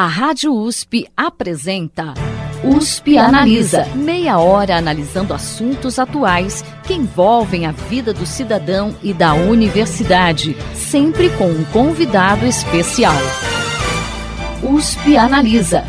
[0.00, 2.14] A Rádio USP apresenta
[2.64, 3.84] USP Analisa.
[3.94, 11.28] Meia hora analisando assuntos atuais que envolvem a vida do cidadão e da universidade, sempre
[11.36, 13.12] com um convidado especial.
[14.62, 15.84] USP Analisa.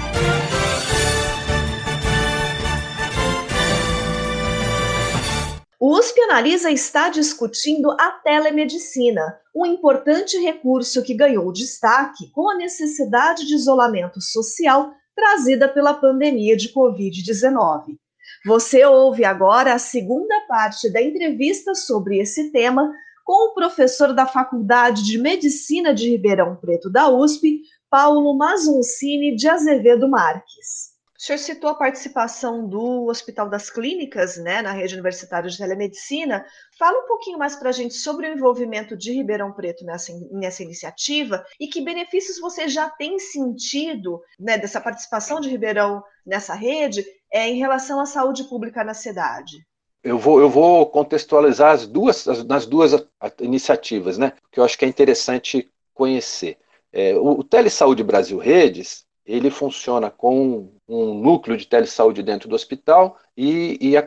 [5.79, 12.55] O USP Analisa está discutindo a telemedicina, um importante recurso que ganhou destaque com a
[12.55, 17.97] necessidade de isolamento social trazida pela pandemia de Covid-19.
[18.45, 22.91] Você ouve agora a segunda parte da entrevista sobre esse tema
[23.23, 29.47] com o professor da Faculdade de Medicina de Ribeirão Preto da USP, Paulo Mazuncini de
[29.47, 30.90] Azevedo Marques.
[31.21, 36.43] O senhor citou a participação do Hospital das Clínicas, né, na rede universitária de telemedicina.
[36.79, 40.63] Fala um pouquinho mais para a gente sobre o envolvimento de Ribeirão Preto nessa, nessa
[40.63, 47.05] iniciativa e que benefícios você já tem sentido né, dessa participação de Ribeirão nessa rede
[47.31, 49.63] é, em relação à saúde pública na cidade.
[50.03, 52.93] Eu vou, eu vou contextualizar as duas, as, nas duas
[53.39, 54.33] iniciativas, né?
[54.51, 56.57] Que eu acho que é interessante conhecer.
[56.91, 62.55] É, o, o Telesaúde Brasil Redes ele funciona com um núcleo de telesaúde dentro do
[62.55, 64.05] hospital e, e a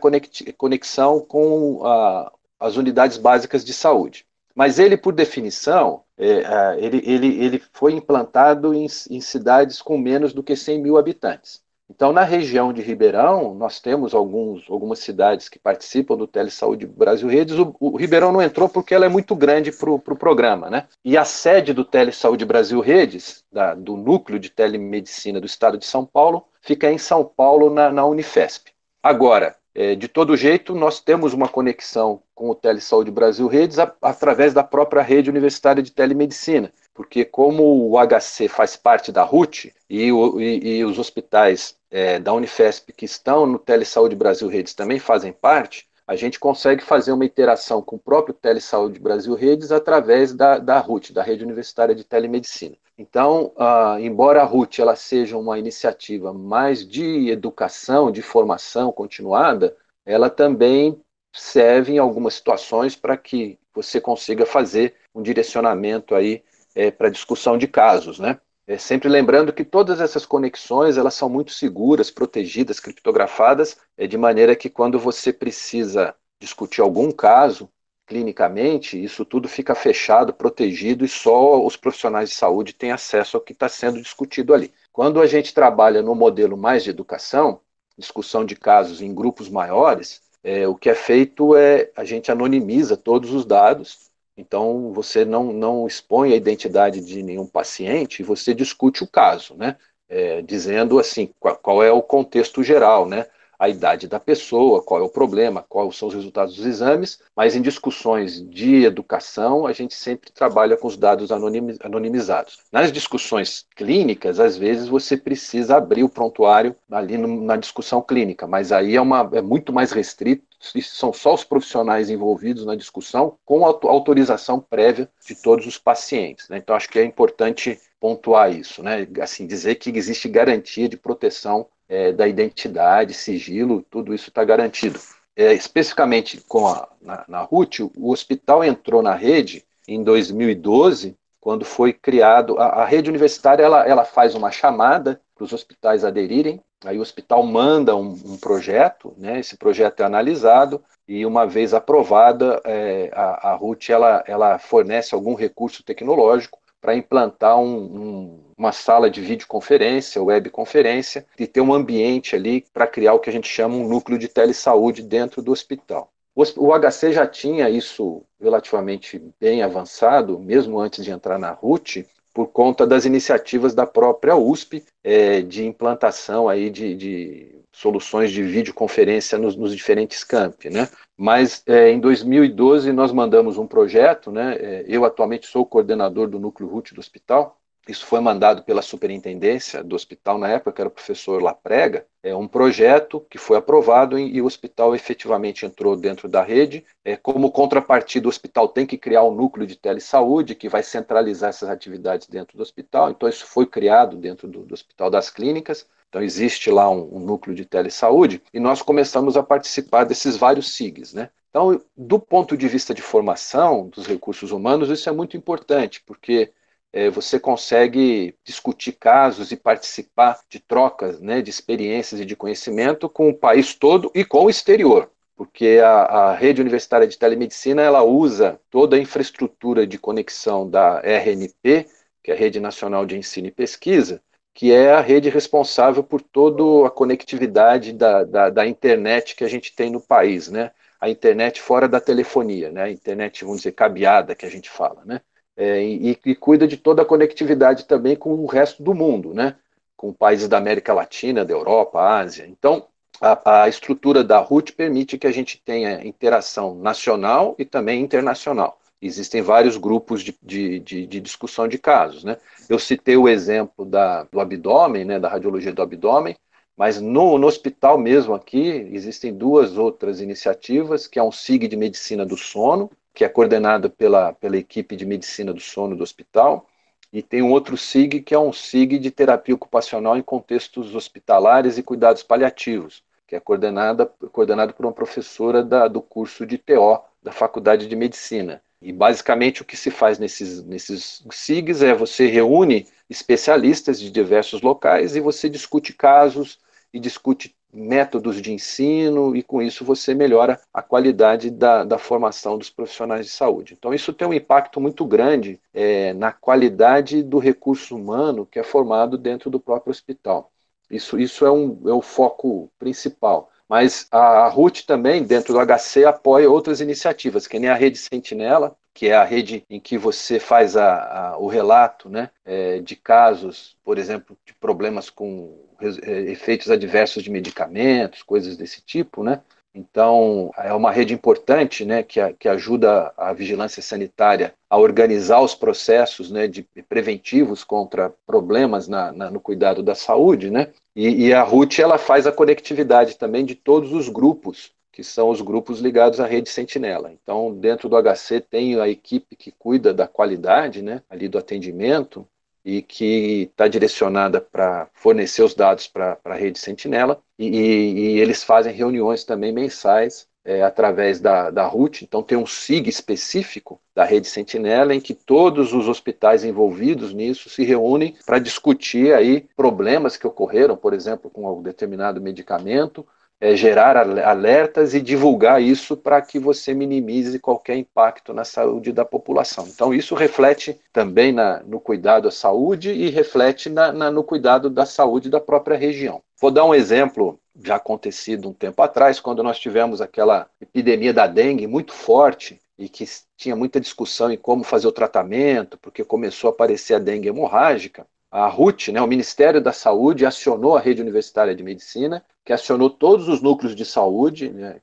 [0.57, 4.27] conexão com a, as unidades básicas de saúde.
[4.55, 10.33] Mas ele, por definição, é, ele, ele, ele foi implantado em, em cidades com menos
[10.33, 11.65] do que 100 mil habitantes.
[11.91, 17.29] Então, na região de Ribeirão, nós temos alguns, algumas cidades que participam do Telesaúde Brasil
[17.29, 17.59] Redes.
[17.59, 20.87] O, o Ribeirão não entrou porque ela é muito grande para o pro programa, né?
[21.05, 25.85] E a sede do Telesaúde Brasil Redes, da, do núcleo de telemedicina do estado de
[25.85, 28.73] São Paulo, fica em São Paulo, na, na Unifesp.
[29.03, 33.93] Agora, é, de todo jeito, nós temos uma conexão com o Telesaúde Brasil Redes a,
[34.01, 39.75] através da própria rede universitária de telemedicina porque como o HC faz parte da RUT
[39.91, 45.01] e, e, e os hospitais é, da Unifesp que estão no Telesaúde Brasil Redes também
[45.01, 50.33] fazem parte, a gente consegue fazer uma interação com o próprio Telesaúde Brasil Redes através
[50.33, 52.77] da, da RUT, da Rede Universitária de Telemedicina.
[52.97, 59.77] Então, uh, embora a RUT ela seja uma iniciativa mais de educação, de formação continuada,
[60.07, 61.01] ela também
[61.33, 66.45] serve em algumas situações para que você consiga fazer um direcionamento aí
[66.75, 68.39] é, para discussão de casos, né?
[68.67, 74.17] É, sempre lembrando que todas essas conexões elas são muito seguras, protegidas, criptografadas, é, de
[74.17, 77.69] maneira que quando você precisa discutir algum caso
[78.07, 83.43] clinicamente, isso tudo fica fechado, protegido e só os profissionais de saúde têm acesso ao
[83.43, 84.73] que está sendo discutido ali.
[84.93, 87.61] Quando a gente trabalha no modelo mais de educação,
[87.97, 92.97] discussão de casos em grupos maiores, é, o que é feito é a gente anonimiza
[92.97, 94.05] todos os dados
[94.37, 99.77] então, você não, não expõe a identidade de nenhum paciente, você discute o caso, né?
[100.09, 103.27] É, dizendo assim, qual, qual, é o contexto geral, né?
[103.65, 107.57] A idade da pessoa, qual é o problema, quais são os resultados dos exames, mas
[107.57, 112.59] em discussões de educação, a gente sempre trabalha com os dados anonimizados.
[112.71, 118.71] Nas discussões clínicas, às vezes você precisa abrir o prontuário ali na discussão clínica, mas
[118.71, 120.45] aí é, uma, é muito mais restrito
[120.83, 126.49] são só os profissionais envolvidos na discussão, com autorização prévia de todos os pacientes.
[126.49, 126.59] Né?
[126.59, 129.07] Então, acho que é importante pontuar isso, né?
[129.21, 134.99] assim, dizer que existe garantia de proteção é, da identidade, sigilo, tudo isso está garantido.
[135.37, 141.65] É, especificamente com a, na, na RUT, o hospital entrou na rede em 2012, quando
[141.65, 146.63] foi criado, a, a rede universitária ela, ela faz uma chamada para os hospitais aderirem
[146.85, 149.41] Aí o hospital manda um, um, projeto, né?
[149.41, 155.15] esse projeto é analisado e uma vez aprovada, é, a, a RUT ela, ela fornece
[155.15, 161.73] algum recurso tecnológico para implantar um, um, uma sala de videoconferência, webconferência, e ter um
[161.73, 165.53] ambiente ali para criar o que a gente chama um núcleo de telesaúde dentro do
[165.53, 166.11] hospital.
[166.35, 172.49] O, HC já tinha isso relativamente bem avançado, mesmo antes de entrar na RUT, por
[172.49, 179.39] conta das iniciativas da própria USP é, de implantação aí de, de, soluções de videoconferência
[179.39, 180.89] nos, nos diferentes campi, né?
[181.17, 184.57] Mas é, em 2012 nós mandamos um projeto, né?
[184.59, 189.85] É, eu atualmente sou coordenador do núcleo RUT do hospital isso foi mandado pela superintendência
[189.85, 194.19] do hospital na época, que era o professor Laprega, é um projeto que foi aprovado
[194.19, 196.85] e, o hospital efetivamente entrou dentro da rede.
[197.05, 201.51] É, como contrapartida, o hospital tem que criar um núcleo de telesaúde que vai centralizar
[201.51, 203.11] essas atividades dentro do hospital.
[203.11, 205.87] Então, isso foi criado dentro do, do Hospital das Clínicas.
[206.09, 210.73] Então, existe lá um, um núcleo de telesaúde e nós começamos a participar desses vários
[210.73, 211.29] SIGs, né?
[211.51, 216.51] Então, do ponto de vista de formação dos recursos humanos, isso é muito importante, porque
[216.95, 223.09] é, você consegue discutir casos e participar de trocas né, de experiências e de conhecimento
[223.09, 227.83] com o país todo e com o exterior porque a, a, rede universitária de telemedicina
[227.83, 231.89] ela usa toda a infraestrutura de conexão da RNP,
[232.23, 236.23] que é a Rede Nacional de Ensino e Pesquisa, que é a rede responsável por
[236.23, 240.71] toda a conectividade da, da, da, internet que a gente tem no país, né?
[241.01, 242.85] A internet fora da telefonia, né?
[242.85, 245.21] A internet, vamos dizer, cabeada que a gente fala, né?
[245.57, 249.57] É, e, e, cuida de toda a conectividade também com o resto do mundo, né?
[249.97, 252.47] Com países da América Latina, da Europa, Ásia.
[252.47, 252.89] Então,
[253.21, 258.81] a, a estrutura da RUT permite que a gente tenha interação nacional e também internacional.
[259.01, 262.25] Existem vários grupos de, de, de, de discussão de casos.
[262.25, 262.37] Né?
[262.69, 266.35] Eu citei o exemplo da, do abdômen, né, da radiologia do abdômen,
[266.77, 271.77] mas no, no, hospital mesmo aqui existem duas outras iniciativas, que é um SIG de
[271.77, 276.67] medicina do sono, que é coordenado pela, pela equipe de medicina do sono do hospital,
[277.13, 281.79] e tem um outro SIG, que é um SIG de terapia ocupacional em contextos hospitalares
[281.79, 287.01] e cuidados paliativos, que é coordenada, coordenado por uma professora da, do curso de TO
[287.23, 288.61] da Faculdade de Medicina.
[288.83, 294.61] E basicamente o que se faz nesses, nesses SIGs é você reúne especialistas de diversos
[294.61, 296.59] locais e você discute casos
[296.93, 302.57] e discute métodos de ensino, e com isso você melhora a qualidade da, da formação
[302.57, 303.75] dos profissionais de saúde.
[303.77, 308.63] Então, isso tem um impacto muito grande é, na qualidade do recurso humano que é
[308.63, 310.51] formado dentro do próprio hospital.
[310.91, 313.51] Isso, isso é, um, é o foco principal.
[313.69, 318.77] Mas a, RUT também, dentro do HC, apoia outras iniciativas, que nem a Rede Sentinela,
[318.95, 322.95] que é a rede em que você faz a, a, o relato né, é, de
[322.95, 329.41] casos, por exemplo, de problemas com efeitos adversos de medicamentos, coisas desse tipo, né?
[329.75, 335.53] Então, é uma rede importante né, que, que ajuda a vigilância sanitária a organizar os
[335.53, 340.49] processos né, de preventivos contra problemas na, na, no cuidado da saúde.
[340.49, 340.69] Né?
[340.95, 345.29] E, e a RUT ela faz a conectividade também de todos os grupos que são
[345.29, 347.11] os grupos ligados à rede Sentinela.
[347.11, 352.25] Então, dentro do HC tem a equipe que cuida da qualidade, né, ali do atendimento,
[352.65, 358.43] e que está direcionada para fornecer os dados para a rede Sentinela, e, e, eles
[358.43, 364.05] fazem reuniões também mensais é, através da, da RUT, então tem um SIG específico da
[364.05, 370.17] rede Sentinela em que todos os hospitais envolvidos nisso se reúnem para discutir aí problemas
[370.17, 373.07] que ocorreram, por exemplo, com um determinado medicamento,
[373.41, 379.05] é, gerar alertas e divulgar isso para que você minimize qualquer impacto na saúde da
[379.05, 379.67] população.
[379.69, 384.71] Então, isso reflete também na, no cuidado à saúde e reflete na, na, no cuidado
[384.71, 386.23] da saúde da própria região.
[386.41, 391.27] Vou dar um exemplo já acontecido um tempo atrás, quando nós tivemos aquela epidemia da
[391.27, 393.05] dengue muito forte e que
[393.37, 398.07] tinha muita discussão em como fazer o tratamento, porque começou a aparecer a dengue hemorrágica
[398.35, 402.91] a RUT, né, o Ministério da Saúde, acionou a Rede Universitária de Medicina, que acionou
[402.91, 404.81] todos os núcleos de saúde, né,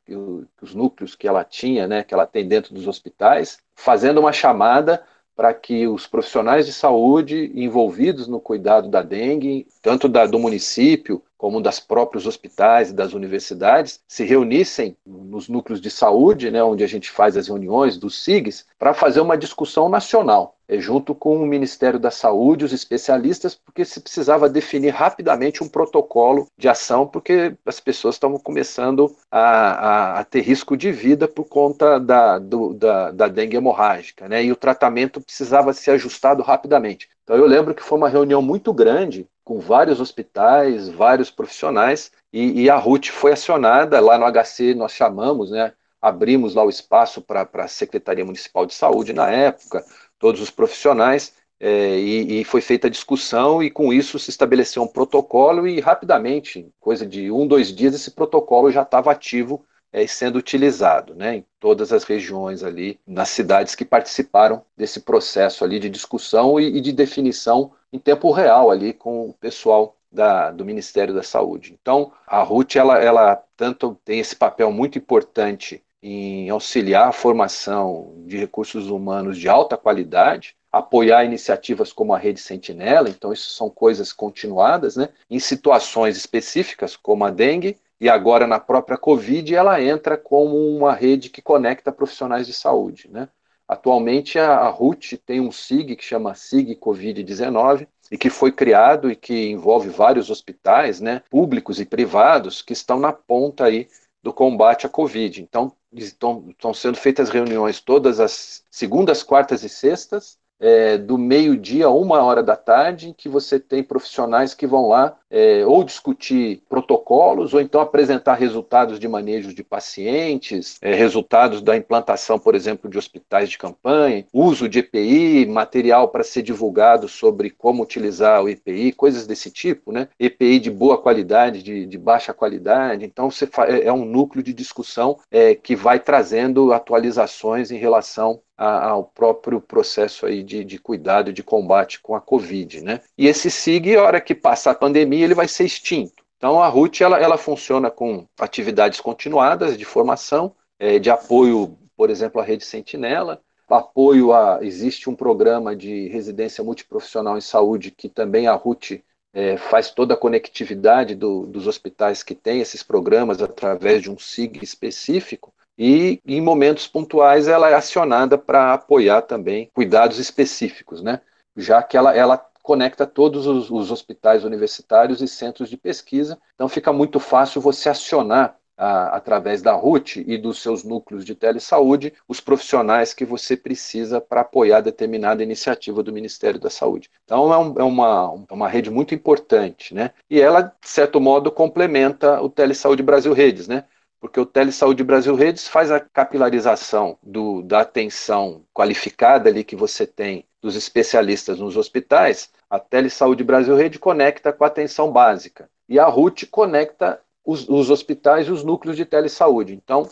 [0.62, 5.04] os núcleos que ela tinha, né, que ela tem dentro dos hospitais, fazendo uma chamada
[5.36, 11.22] para que os profissionais de saúde envolvidos no cuidado da dengue, tanto da, do município
[11.38, 16.86] como das próprios hospitais e das universidades, se reunissem nos núcleos de saúde, né, onde
[16.86, 21.46] a gente faz as reuniões dos SIGs, para fazer uma discussão nacional, junto com o
[21.46, 27.56] Ministério da Saúde, os especialistas, porque se precisava definir rapidamente um protocolo de ação, porque
[27.66, 32.74] as pessoas estavam começando a, a, a ter risco de vida por conta da, do,
[32.74, 37.10] da, da dengue hemorrágica, né, e o tratamento precisava ser ajustado rapidamente.
[37.24, 42.62] Então eu lembro que foi uma reunião muito grande com vários hospitais, vários profissionais, e,
[42.62, 47.22] e, a RUT foi acionada, lá no HC nós chamamos, né, abrimos lá o espaço
[47.22, 49.84] para a Secretaria Municipal de Saúde na época,
[50.22, 54.82] todos os profissionais, é, e, e, foi feita a discussão, e com isso se estabeleceu
[54.84, 60.06] um protocolo, e rapidamente, coisa de um, dois dias, esse protocolo já estava ativo é,
[60.08, 65.80] sendo utilizado né, em todas as regiões ali, nas cidades que participaram desse processo ali
[65.80, 70.66] de discussão e, e de definição em tempo real ali com o pessoal da, do
[70.66, 71.78] Ministério da Saúde.
[71.82, 78.14] Então, a RUT, ela, ela tanto tem esse papel muito importante em auxiliar a formação
[78.26, 83.70] de recursos humanos de alta qualidade, apoiar iniciativas como a Rede Sentinela, então isso são
[83.70, 85.10] coisas continuadas, né?
[85.30, 90.92] Em situações específicas, como a dengue, e agora na própria Covid, ela entra como uma
[90.92, 93.08] rede que conecta profissionais de saúde.
[93.12, 93.30] Né?
[93.68, 99.12] Atualmente, a, a RUT tem um SIG que chama SIG Covid-19 e que foi criado
[99.12, 103.88] e que envolve vários hospitais, né, públicos e privados, que estão na ponta aí
[104.24, 105.42] do combate à Covid.
[105.42, 111.90] Então, estão, sendo feitas reuniões todas as segundas, quartas e sextas, é, do meio-dia a
[111.90, 116.62] uma hora da tarde, em que você tem profissionais que vão lá é, ou discutir
[116.70, 122.90] protocolos, ou então apresentar resultados de manejo de pacientes, é, resultados da implantação, por exemplo,
[122.90, 128.50] de hospitais de campanha, uso de EPI, material para ser divulgado sobre como utilizar o
[128.50, 130.10] EPI, coisas desse tipo, né?
[130.20, 133.06] EPI de boa qualidade, de, de baixa qualidade.
[133.06, 133.30] Então,
[133.68, 139.60] é, é um núcleo de discussão é, que vai trazendo atualizações em relação ao próprio
[139.60, 142.82] processo aí de, de cuidado, de combate com a Covid.
[142.82, 143.02] Né?
[143.18, 146.24] E esse SIG, a hora que passar a pandemia, ele vai ser extinto.
[146.38, 152.10] Então a RUT ela, ela funciona com atividades continuadas de formação, é, de apoio, por
[152.10, 154.60] exemplo, à rede Sentinela, apoio a.
[154.62, 160.14] Existe um programa de residência multiprofissional em saúde que também a RUT é, faz toda
[160.14, 166.20] a conectividade do, dos hospitais que têm esses programas através de um SIG específico e
[166.26, 171.22] em momentos pontuais ela é acionada para apoiar também cuidados específicos, né?
[171.56, 176.68] já que ela, ela conecta todos os, os, hospitais universitários e centros de pesquisa, então
[176.70, 182.14] fica muito fácil você acionar a, através da RUT e dos seus núcleos de telesaúde
[182.28, 187.10] os profissionais que você precisa para apoiar determinada iniciativa do Ministério da Saúde.
[187.24, 190.12] Então é, um, é uma, é uma rede muito importante, né?
[190.30, 193.86] E ela, de certo modo, complementa o Telesaúde Brasil Redes, né?
[194.22, 200.06] porque o Telesaúde Brasil Redes faz a capilarização do, da atenção qualificada ali que você
[200.06, 206.00] tem dos especialistas nos hospitais, a Telesaúde Brasil Rede conecta com a atenção básica e
[206.00, 209.74] a RUT conecta os, os hospitais e os núcleos de telesaúde.
[209.74, 210.08] Então,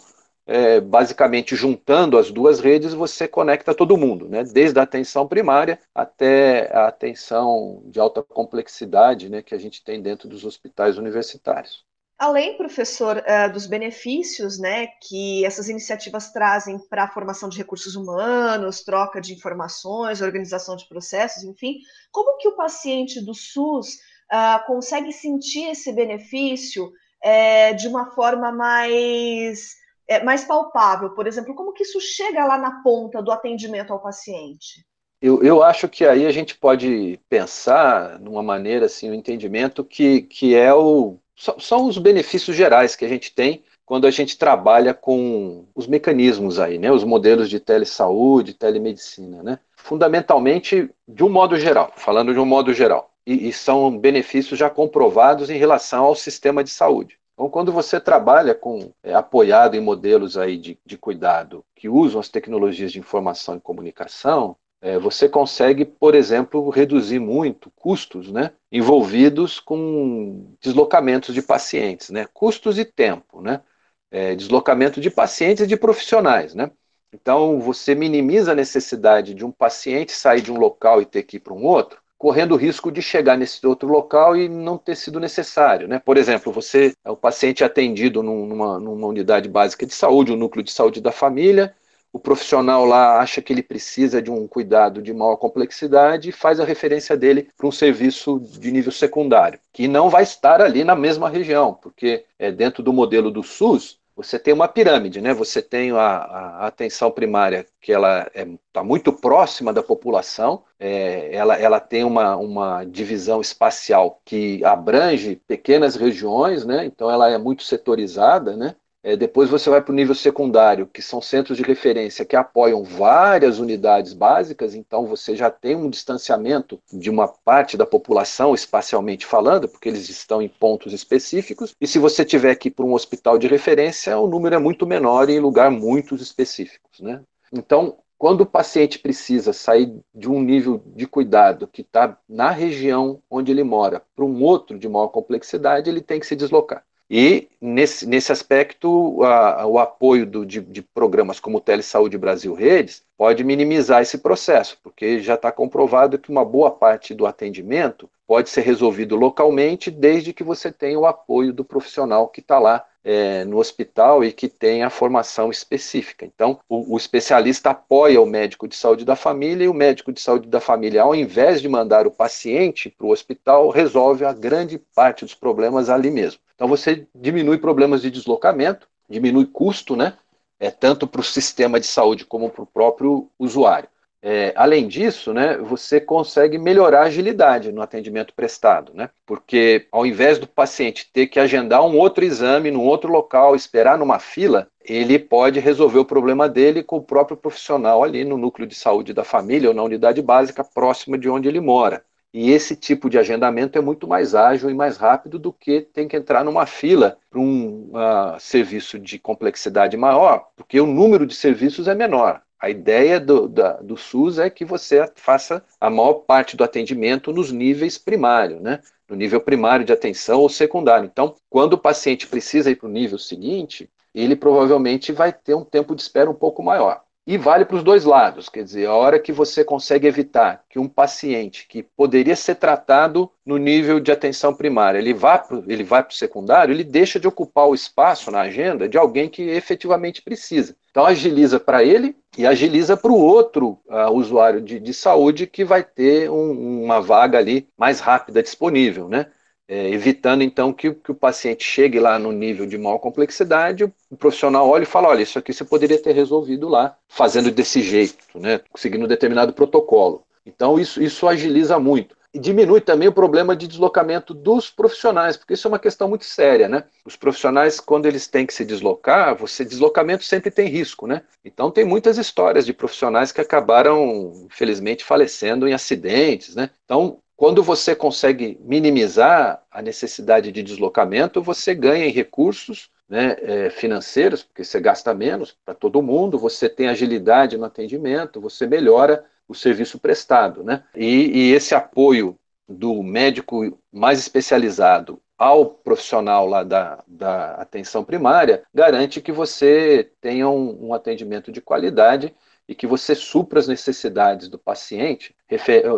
[0.46, 4.44] é, basicamente juntando as duas redes, você conecta todo mundo, né?
[4.44, 10.01] desde a atenção primária até a atenção de alta complexidade né, que a gente tem
[10.01, 11.86] dentro dos hospitais universitários.
[12.20, 17.96] Além, professor, eh, dos benefícios né, que essas iniciativas trazem para a formação de recursos
[17.96, 21.78] humanos, troca de informações, organização de processos, enfim,
[22.12, 24.00] como que o paciente do SUS
[24.34, 26.92] uh, consegue sentir esse benefício
[27.24, 31.12] é, de uma forma mais, é, mais palpável?
[31.12, 34.86] Por exemplo, como que isso chega lá na ponta do atendimento ao paciente?
[35.22, 39.86] Eu, eu acho que aí a gente pode pensar, numa maneira, assim, o um entendimento
[39.86, 41.18] que, que é o
[41.58, 46.60] são os benefícios gerais que a gente tem quando a gente trabalha com os mecanismos
[46.60, 52.39] aí, né, os modelos de telesaúde, telemedicina, né, fundamentalmente de um modo geral, falando de
[52.39, 57.17] um modo geral, e, e são benefícios já comprovados em relação ao sistema de saúde.
[57.34, 62.19] Então, quando você trabalha com é, apoiado em modelos aí de, de cuidado que usam
[62.19, 64.58] as tecnologias de informação e comunicação,
[65.01, 72.79] você consegue, por exemplo, reduzir muito custos né, envolvidos com deslocamentos de pacientes, né, custos
[72.79, 73.62] e tempo, né,
[74.09, 76.55] é, deslocamento de pacientes e de profissionais.
[76.55, 76.71] Né.
[77.13, 81.38] Então, você minimiza a necessidade de um paciente sair de um local e ter que
[81.38, 84.95] ir para um outro, correndo o risco de chegar nesse outro local e não ter
[84.95, 85.88] sido necessário.
[85.88, 86.00] Né?
[86.00, 90.63] Por exemplo, você é o paciente atendido numa, numa unidade básica de saúde, um núcleo
[90.63, 91.74] de saúde da família,
[92.12, 96.60] o profissional lá acha que ele precisa de um cuidado de maior complexidade e faz
[96.60, 100.96] a referência dele para um serviço de nível secundário, que não vai estar ali na
[100.96, 105.34] mesma região, porque é dentro do modelo do SUS, você tem uma pirâmide, né?
[105.34, 110.66] Você tem a, a atenção primária que ela está é, tá muito próxima da população,
[110.78, 116.84] é, ela, ela tem uma, uma divisão espacial que abrange pequenas regiões, né?
[116.84, 118.75] Então ela é muito setorizada, né?
[119.01, 122.84] É, depois você vai para o nível secundário, que são centros de referência que apoiam
[122.84, 129.25] várias unidades básicas, então você já tem um distanciamento de uma parte da população, espacialmente
[129.25, 132.94] falando, porque eles estão em pontos específicos, e se você tiver que ir para um
[132.94, 137.00] hospital de referência, o número é muito menor e em lugar muito específicos.
[137.00, 137.22] Né?
[137.53, 143.24] Então, quando o paciente precisa sair de um nível de cuidado que está na região
[143.29, 146.84] onde ele mora para um outro de maior complexidade, ele tem que se deslocar.
[147.12, 152.54] E, nesse, nesse aspecto, a, o apoio do, de, de, programas como o Telesaúde Brasil
[152.54, 158.08] Redes pode minimizar esse processo, porque já está comprovado que uma boa parte do atendimento
[158.28, 162.86] pode ser resolvido localmente, desde que você tenha o apoio do profissional que está lá
[163.04, 166.25] é, no hospital e que tem a formação específica.
[166.25, 170.22] Então, o, o, especialista apoia o médico de saúde da família e o médico de
[170.22, 174.78] saúde da família, ao invés de mandar o paciente para o hospital, resolve a grande
[174.94, 176.39] parte dos problemas ali mesmo.
[176.60, 180.18] Então você diminui problemas de deslocamento, diminui custo, né?
[180.60, 183.88] É, tanto para o sistema de saúde como para o próprio usuário.
[184.22, 189.10] É, além disso, né, você consegue melhorar a agilidade no atendimento prestado, né?
[189.25, 193.98] Porque ao invés do paciente ter que agendar um outro exame num outro local, esperar
[193.98, 198.68] numa fila, ele pode resolver o problema dele com o próprio profissional ali no núcleo
[198.68, 202.04] de saúde da família ou na unidade básica próxima de onde ele mora.
[202.33, 206.07] E esse tipo de agendamento é muito mais ágil e mais rápido do que tem
[206.07, 211.33] que entrar numa fila para um uh, serviço de complexidade maior, porque o número de
[211.33, 212.41] serviços é menor.
[212.62, 217.31] A ideia do, da, do SUS é que você faça a maior parte do atendimento
[217.31, 218.79] nos níveis primários, né?
[219.07, 221.09] no nível primário de atenção ou secundário.
[221.12, 225.63] Então, quando o paciente precisa ir para o nível seguinte, ele provavelmente vai ter um
[225.63, 227.01] tempo de espera um pouco maior.
[227.31, 230.79] E vale para os dois lados, quer dizer, a hora que você consegue evitar que
[230.79, 236.01] um paciente que poderia ser tratado no nível de atenção primária, ele vá ele vai
[236.01, 240.24] para o secundário, ele deixa de ocupar o espaço na agenda de alguém que efetivamente
[240.24, 240.75] precisa.
[240.89, 245.63] Então agiliza para ele e agiliza para o outro uh, usuário de, de, saúde que
[245.63, 249.27] vai ter um, uma vaga ali mais rápida disponível, né?
[249.70, 254.18] É, evitando então que, que, o paciente chegue lá no nível de maior complexidade, o
[254.18, 258.18] profissional olha e fala, olha, isso aqui você poderia ter resolvido lá, fazendo desse jeito,
[258.34, 260.24] né, seguindo um determinado protocolo.
[260.44, 262.18] Então isso, isso agiliza muito.
[262.34, 266.26] E diminui também o problema de deslocamento dos profissionais, porque isso é uma questão muito
[266.26, 266.84] séria, né?
[267.04, 271.24] Os profissionais, quando eles têm que se deslocar, você deslocamento sempre tem risco, né?
[271.44, 276.70] Então tem muitas histórias de profissionais que acabaram, infelizmente, falecendo em acidentes, né?
[276.86, 283.69] Então quando você consegue minimizar a necessidade de deslocamento, você ganha em recursos né, é,
[283.69, 289.24] financeiros, porque você gasta menos para todo mundo, você tem agilidade no atendimento, você melhora
[289.48, 290.65] o serviço prestado.
[290.65, 290.84] Né?
[290.93, 298.63] E, e esse apoio do médico mais especializado ao profissional lá da, da atenção primária
[298.74, 302.36] garante que você tenha um, um atendimento de qualidade
[302.70, 305.36] e que você supra as necessidades do paciente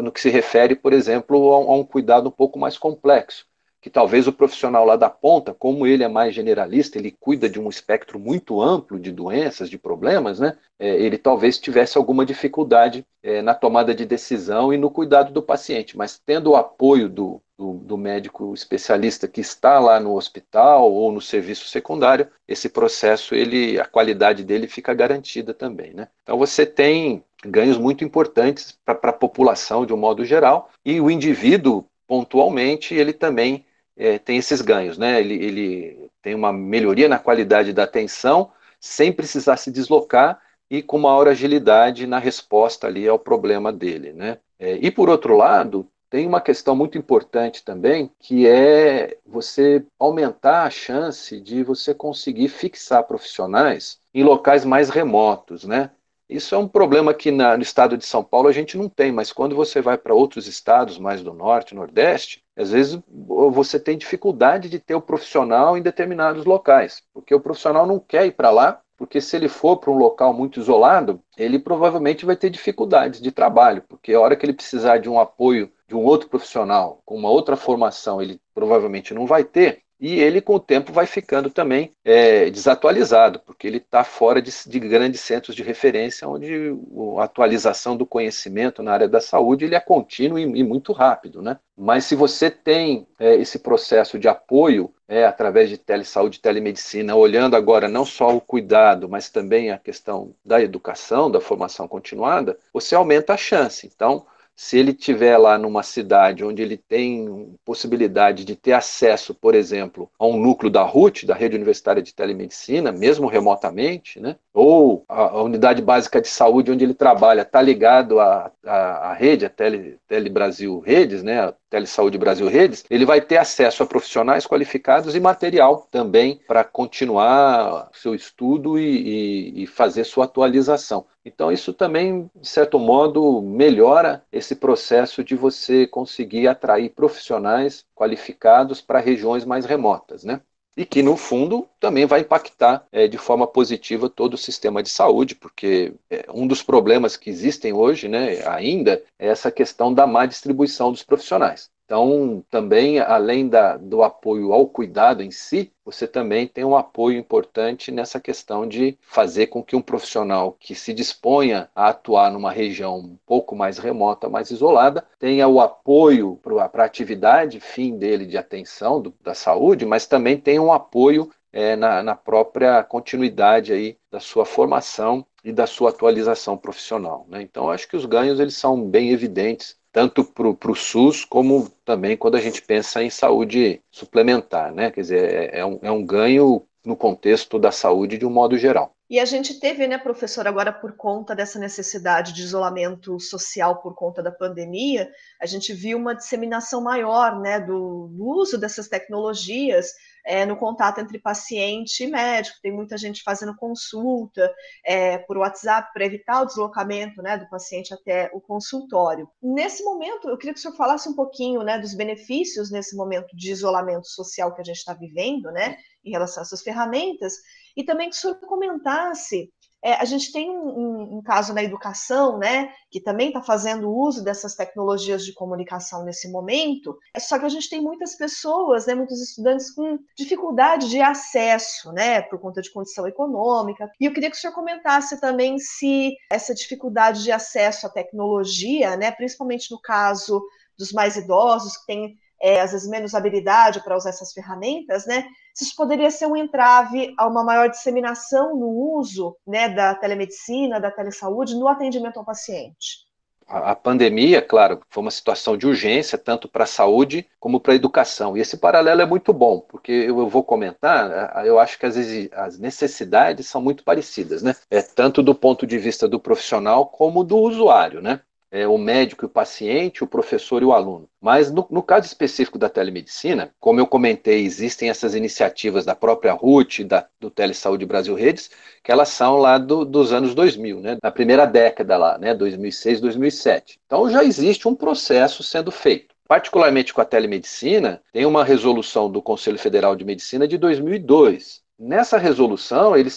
[0.01, 3.45] no que se refere, por exemplo, a um cuidado um pouco mais complexo,
[3.81, 7.59] que talvez o profissional lá da ponta, como ele é mais generalista, ele cuida de
[7.59, 10.55] um espectro muito amplo de doenças, de problemas, né?
[10.77, 15.41] É, ele talvez tivesse alguma dificuldade é, na tomada de decisão e no cuidado do
[15.41, 20.91] paciente, mas tendo o apoio do, do, do, médico especialista que está lá no hospital
[20.91, 25.93] ou no serviço secundário, esse processo, ele, a qualidade dele fica garantida também.
[25.93, 26.07] Né?
[26.23, 31.09] Então você tem ganhos muito importantes para a população de um modo geral e o
[31.09, 33.65] indivíduo, pontualmente, ele também
[33.97, 34.97] é, tem esses ganhos.
[34.97, 35.19] Né?
[35.19, 40.97] Ele, ele tem uma melhoria na qualidade da atenção sem precisar se deslocar e com
[40.97, 44.13] maior agilidade na resposta ali ao problema dele.
[44.13, 44.37] Né?
[44.59, 50.63] É, e por outro lado, tem uma questão muito importante também, que é você aumentar
[50.63, 55.89] a chance de você conseguir fixar profissionais em locais mais remotos, né?
[56.29, 59.11] Isso é um problema que na, no estado de São Paulo a gente não tem,
[59.11, 63.97] mas quando você vai para outros estados mais do norte, nordeste, às vezes você tem
[63.97, 68.49] dificuldade de ter o profissional em determinados locais, porque o profissional não quer ir para
[68.51, 73.19] lá porque se ele for para um local muito isolado, ele provavelmente vai ter dificuldades
[73.19, 77.01] de trabalho, porque a hora que ele precisar de um apoio de um outro profissional
[77.03, 81.05] com uma outra formação, ele provavelmente não vai ter, e ele com o tempo vai
[81.05, 86.75] ficando também é, desatualizado, porque ele está fora de, de, grandes centros de referência, onde
[87.19, 91.39] a atualização do conhecimento na área da saúde ele é contínuo e, e muito rápido.
[91.39, 91.59] Né?
[91.77, 97.15] Mas se você tem é, esse processo de apoio é, através de telesaúde e telemedicina,
[97.15, 102.57] olhando agora não só o cuidado, mas também a questão da educação, da formação continuada,
[102.73, 103.85] você aumenta a chance.
[103.93, 104.25] Então,
[104.61, 110.07] se ele tiver lá numa cidade onde ele tem possibilidade de ter acesso, por exemplo,
[110.19, 114.35] a um núcleo da RUT, da Rede Universitária de Telemedicina, mesmo remotamente, né?
[114.53, 119.47] ou a, unidade básica de saúde onde ele trabalha está ligado à, à, à, rede,
[119.47, 121.51] a Tele, Tele Brasil Redes, né?
[121.71, 127.89] Telesaúde Brasil Redes, ele vai ter acesso a profissionais qualificados e material também para continuar
[127.93, 131.05] seu estudo e, e, e fazer sua atualização.
[131.23, 138.81] Então, isso também, de certo modo, melhora esse processo de você conseguir atrair profissionais qualificados
[138.81, 140.41] para regiões mais remotas, né?
[140.75, 144.89] E que, no fundo, também vai impactar é, de forma positiva todo o sistema de
[144.89, 150.07] saúde, porque é, um dos problemas que existem hoje, né, ainda, é essa questão da
[150.07, 151.69] má distribuição dos profissionais.
[151.91, 157.19] Então, também, além da, do apoio ao cuidado em si, você também tem um apoio
[157.19, 162.49] importante nessa questão de fazer com que um profissional que se disponha a atuar numa
[162.49, 168.25] região um pouco mais remota, mais isolada, tenha o apoio para a atividade fim dele
[168.25, 173.73] de atenção do, da saúde, mas também tenha um apoio é, na, na, própria continuidade
[173.73, 177.25] aí da sua formação e da sua atualização profissional.
[177.27, 177.41] Né?
[177.41, 182.15] Então, acho que os ganhos eles são bem evidentes, tanto para o SUS como também
[182.15, 184.73] quando a gente pensa em saúde suplementar.
[184.73, 184.91] Né?
[184.91, 188.57] Quer dizer, é, é um, é um ganho no contexto da saúde de um modo
[188.57, 188.95] geral.
[189.09, 193.93] E a gente teve, né, professor, agora por conta dessa necessidade de isolamento social por
[193.93, 199.91] conta da pandemia, a gente viu uma disseminação maior, né, do, do uso dessas tecnologias
[200.25, 202.59] é, no contato entre paciente e médico.
[202.61, 204.53] Tem muita gente fazendo consulta
[204.85, 209.29] é, por WhatsApp para evitar o deslocamento né, do paciente até o consultório.
[209.41, 213.35] Nesse momento, eu queria que o senhor falasse um pouquinho né, dos benefícios nesse momento
[213.35, 217.33] de isolamento social que a gente está vivendo, né, em relação a essas ferramentas,
[217.75, 219.51] e também que o senhor comentasse
[219.83, 223.89] é, a gente tem um, um, um, caso na educação, né, que também está fazendo
[223.89, 228.93] uso dessas tecnologias de comunicação nesse momento, só que a gente tem muitas pessoas, né,
[228.93, 233.89] muitos estudantes com dificuldade de acesso, né, por conta de condição econômica.
[233.99, 238.95] E eu queria que o senhor comentasse também se essa dificuldade de acesso à tecnologia,
[238.95, 240.43] né, principalmente no caso
[240.77, 245.25] dos mais idosos, que têm é, às vezes menos habilidade para usar essas ferramentas, né?
[245.59, 250.89] Isso poderia ser um entrave a uma maior disseminação no uso né, da telemedicina, da
[250.89, 253.11] telesaúde, no atendimento ao paciente.
[253.51, 257.75] A, pandemia, claro, foi uma situação de urgência, tanto para a saúde como para a
[257.75, 258.37] educação.
[258.37, 261.97] E esse paralelo é muito bom, porque eu vou comentar, eu acho que as,
[262.31, 264.55] as necessidades são muito parecidas, né?
[264.69, 268.21] É, tanto do ponto de vista do profissional como do usuário, né?
[268.51, 271.09] É, o médico e o paciente, o professor e o aluno.
[271.21, 276.33] Mas no, no, caso específico da telemedicina, como eu comentei, existem essas iniciativas da própria
[276.33, 278.51] RUT, da, do Telesaúde Brasil Redes,
[278.83, 282.99] que elas são lá do, dos anos 2000, né, na primeira década lá, né, 2006,
[282.99, 283.79] 2007.
[283.85, 286.11] Então já existe um processo sendo feito.
[286.27, 292.19] Particularmente com a telemedicina, tem uma resolução do Conselho Federal de Medicina de 2002, Nessa
[292.19, 293.09] resolução, ele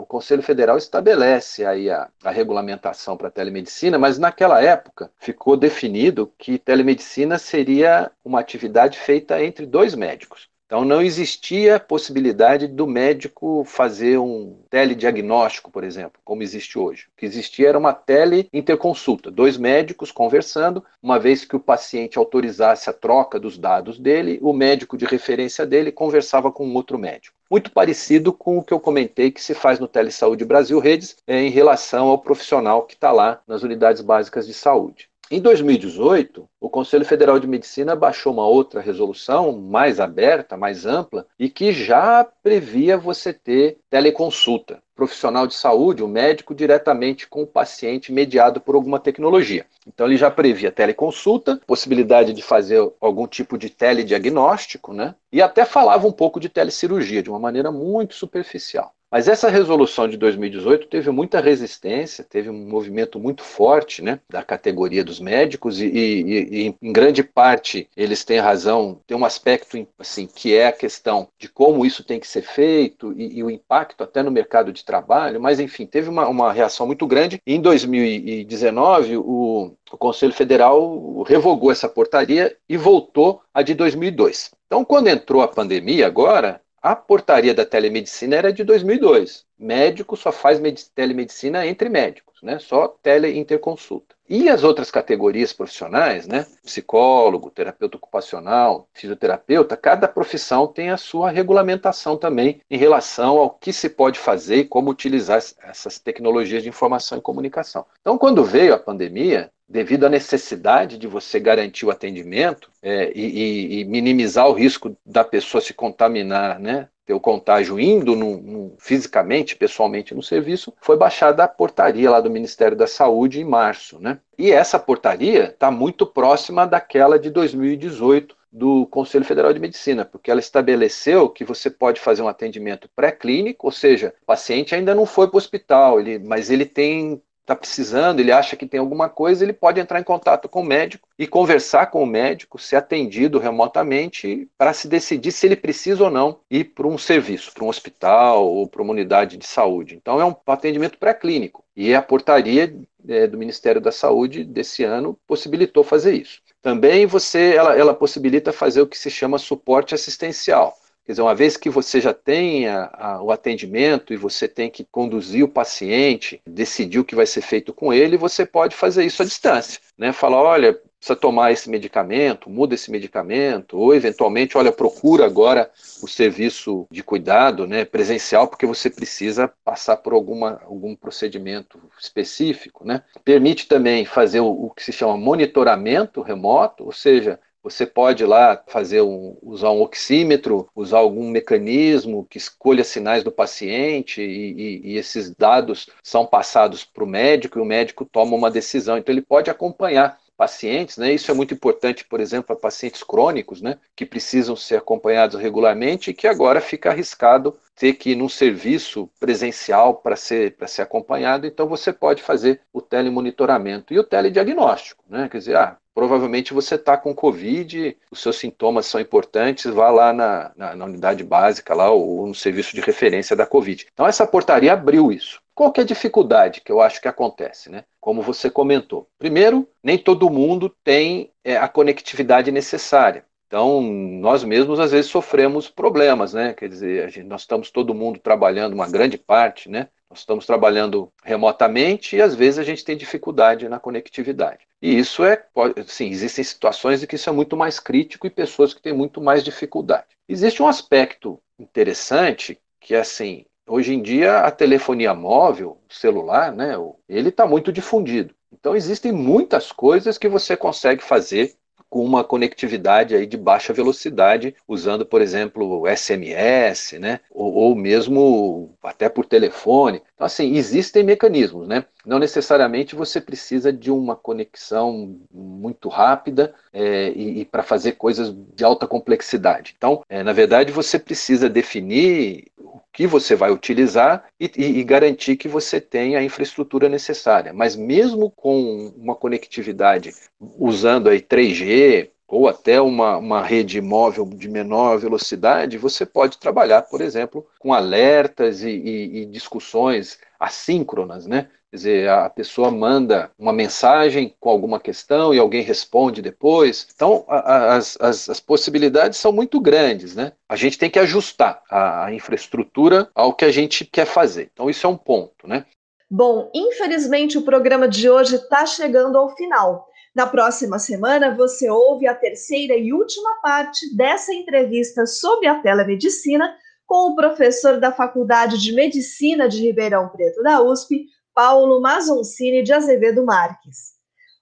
[0.00, 6.32] o Conselho Federal estabelece aí a, a regulamentação para telemedicina, mas naquela época ficou definido
[6.36, 10.48] que telemedicina seria uma atividade feita entre dois médicos.
[10.66, 17.08] Então não existia possibilidade do médico fazer um telediagnóstico, por exemplo, como existe hoje.
[17.12, 22.90] O que existia era uma teleinterconsulta, dois médicos conversando, uma vez que o paciente autorizasse
[22.90, 27.36] a troca dos dados dele, o médico de referência dele conversava com outro médico.
[27.52, 31.38] Muito parecido com o que eu comentei que se faz no Telesaúde Brasil Redes é,
[31.38, 35.11] em relação ao profissional que está lá nas unidades básicas de saúde.
[35.30, 41.26] Em 2018, o Conselho Federal de Medicina baixou uma outra resolução mais aberta, mais ampla,
[41.38, 44.82] e que já previa você ter teleconsulta.
[44.94, 49.64] Profissional de saúde, o médico, diretamente com o paciente, mediado por alguma tecnologia.
[49.86, 55.14] Então, ele já previa teleconsulta, possibilidade de fazer algum tipo de telediagnóstico, né?
[55.32, 58.94] E até falava um pouco de telecirurgia, de uma maneira muito superficial.
[59.12, 64.42] Mas essa resolução de 2018 teve muita resistência, teve um movimento muito forte né, da
[64.42, 69.86] categoria dos médicos, e, e, e, em grande parte eles têm razão, tem um aspecto
[69.98, 73.50] assim, que é a questão de como isso tem que ser feito e, e o
[73.50, 77.38] impacto até no mercado de trabalho, mas enfim, teve uma, uma reação muito grande.
[77.46, 84.50] Em 2019, o, o Conselho Federal revogou essa portaria e voltou a de 2002.
[84.66, 89.46] Então, quando entrou a pandemia agora, a portaria da telemedicina era de 2002.
[89.56, 90.60] Médico só faz
[90.94, 92.58] telemedicina entre médicos, né?
[92.58, 94.16] Só teleinterconsulta.
[94.34, 96.46] E as outras categorias profissionais, né?
[96.64, 103.74] Psicólogo, terapeuta ocupacional, fisioterapeuta, cada profissão tem a sua regulamentação também em relação ao que
[103.74, 107.84] se pode fazer e como utilizar essas tecnologias de informação e comunicação.
[108.00, 113.80] Então, quando veio a pandemia, devido à necessidade de você garantir o atendimento é, e,
[113.80, 118.74] e, minimizar o risco da pessoa se contaminar, né, ter o contágio indo no, no,
[118.78, 123.98] fisicamente, pessoalmente no serviço, foi baixada a portaria lá do Ministério da Saúde em março.
[123.98, 124.18] Né?
[124.38, 130.30] E essa portaria está muito próxima daquela de 2018, do Conselho Federal de Medicina, porque
[130.30, 135.06] ela estabeleceu que você pode fazer um atendimento pré-clínico, ou seja, o paciente ainda não
[135.06, 139.08] foi para o hospital, ele, mas ele tem está precisando, ele acha que tem alguma
[139.08, 142.76] coisa, ele pode entrar em contato com o médico e conversar com o médico, ser
[142.76, 147.64] atendido remotamente para se decidir se ele precisa ou não ir para um serviço, para
[147.64, 149.96] um hospital ou para uma unidade de saúde.
[149.96, 152.74] Então é um atendimento pré-clínico e a portaria
[153.08, 156.40] é, do Ministério da Saúde desse ano possibilitou fazer isso.
[156.60, 160.76] Também você, ela, ela possibilita fazer o que se chama suporte assistencial.
[161.04, 164.70] Quer dizer, uma vez que você já tem a, a, o atendimento e você tem
[164.70, 169.04] que conduzir o paciente, decidir o que vai ser feito com ele, você pode fazer
[169.04, 169.80] isso à distância.
[169.98, 170.12] Né?
[170.12, 175.68] Falar, olha, precisa tomar esse medicamento, muda esse medicamento, ou eventualmente, olha, procura agora
[176.00, 182.86] o serviço de cuidado né, presencial, porque você precisa passar por alguma, algum procedimento específico.
[182.86, 183.02] Né?
[183.24, 188.62] Permite também fazer o, o que se chama monitoramento remoto, ou seja, você pode lá
[188.66, 194.92] fazer um, usar um oxímetro, usar algum mecanismo que escolha sinais do paciente e, e,
[194.92, 198.98] e esses dados são passados para o médico e o médico toma uma decisão.
[198.98, 201.12] Então ele pode acompanhar pacientes, né?
[201.12, 203.78] Isso é muito importante, por exemplo, para pacientes crônicos, né?
[203.94, 209.08] Que precisam ser acompanhados regularmente e que agora fica arriscado ter que ir num serviço
[209.18, 211.46] presencial para ser, para ser acompanhado.
[211.46, 215.28] Então você pode fazer o telemonitoramento e o telediagnóstico, né?
[215.28, 220.12] Quer dizer, ah, provavelmente você está com Covid, os seus sintomas são importantes, vá lá
[220.12, 223.86] na, na, na, unidade básica lá ou no serviço de referência da Covid.
[223.92, 225.40] Então essa portaria abriu isso.
[225.54, 227.84] Qual que é a dificuldade que eu acho que acontece, né?
[228.00, 229.06] Como você comentou.
[229.18, 233.24] Primeiro, nem todo mundo tem é, a conectividade necessária.
[233.52, 236.54] Então, nós mesmos às vezes sofremos problemas, né?
[236.54, 239.90] Quer dizer, gente, nós estamos todo mundo trabalhando, uma grande parte, né?
[240.08, 244.60] Nós estamos trabalhando remotamente e às vezes a gente tem dificuldade na conectividade.
[244.80, 245.44] E isso é,
[245.86, 249.20] sim, existem situações em que isso é muito mais crítico e pessoas que têm muito
[249.20, 250.16] mais dificuldade.
[250.26, 256.72] Existe um aspecto interessante que assim, hoje em dia a telefonia móvel, celular, né,
[257.06, 258.34] ele está muito difundido.
[258.50, 261.54] Então existem muitas coisas que você consegue fazer
[261.92, 267.20] com uma conectividade aí de baixa velocidade, usando, por exemplo, SMS, né?
[267.30, 270.00] Ou, ou, mesmo até por telefone.
[270.14, 271.84] Então, assim, existem mecanismos, né?
[272.04, 278.34] Não necessariamente você precisa de uma conexão muito rápida é, e, e para fazer coisas
[278.54, 279.74] de alta complexidade.
[279.76, 284.84] Então, é, na verdade, você precisa definir o que você vai utilizar e, e, e,
[284.84, 287.52] garantir que você tenha a infraestrutura necessária.
[287.52, 290.14] Mas mesmo com uma conectividade
[290.58, 296.80] usando aí 3G ou até uma, uma rede móvel de menor velocidade, você pode trabalhar,
[296.80, 301.50] por exemplo, com alertas e, e discussões assíncronas, né?
[301.70, 306.86] Quer dizer, a pessoa manda uma mensagem com alguma questão e alguém responde depois.
[306.94, 310.32] Então, as, as, as possibilidades são muito grandes, né?
[310.48, 314.48] A gente tem que ajustar a, a infraestrutura ao que a gente quer fazer.
[314.54, 315.66] Então, isso é um ponto, né?
[316.10, 319.88] Bom, infelizmente o programa de hoje está chegando ao final.
[320.14, 326.54] Na próxima semana, você ouve a terceira e última parte dessa entrevista sobre a telemedicina
[326.86, 332.74] com o professor da Faculdade de Medicina de Ribeirão Preto da USP, Paulo Mazoncini de
[332.74, 333.92] Azevedo Marques.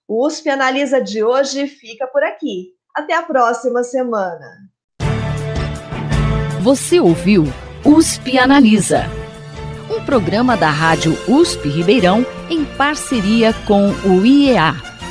[0.05, 2.73] O USP Analisa de hoje fica por aqui.
[2.93, 4.69] Até a próxima semana.
[6.61, 7.45] Você ouviu
[7.85, 9.05] USP Analisa,
[9.89, 14.90] um programa da Rádio USP Ribeirão em parceria com o IEA,